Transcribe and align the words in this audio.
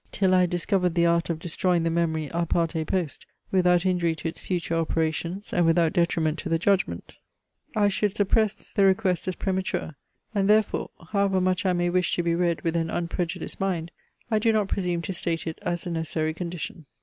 Till 0.11 0.33
I 0.33 0.41
had 0.41 0.49
discovered 0.49 0.95
the 0.95 1.05
art 1.05 1.29
of 1.29 1.37
destroying 1.37 1.83
the 1.83 1.91
memory 1.91 2.27
a 2.33 2.47
parte 2.47 2.83
post, 2.85 3.27
without 3.51 3.85
injury 3.85 4.15
to 4.15 4.27
its 4.29 4.39
future 4.39 4.73
operations, 4.73 5.53
and 5.53 5.63
without 5.63 5.93
detriment 5.93 6.39
to 6.39 6.49
the 6.49 6.57
judgment, 6.57 7.13
I 7.75 7.87
should 7.87 8.15
suppress 8.15 8.73
the 8.73 8.83
request 8.85 9.27
as 9.27 9.35
premature; 9.35 9.93
and 10.33 10.49
therefore, 10.49 10.89
however 11.11 11.39
much 11.39 11.67
I 11.67 11.73
may 11.73 11.91
wish 11.91 12.15
to 12.15 12.23
be 12.23 12.33
read 12.33 12.61
with 12.63 12.75
an 12.77 12.89
unprejudiced 12.89 13.59
mind, 13.59 13.91
I 14.31 14.39
do 14.39 14.51
not 14.51 14.69
presume 14.69 15.03
to 15.03 15.13
state 15.13 15.45
it 15.45 15.59
as 15.61 15.85
a 15.85 15.91
necessary 15.91 16.33
condition. 16.33 16.87